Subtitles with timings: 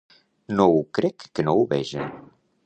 [0.61, 2.09] No ho crec que no ho veja.